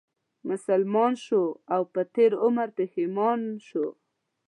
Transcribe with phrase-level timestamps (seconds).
[0.49, 1.43] مسلمان شو
[1.73, 3.85] او په تېر عمر پښېمان شو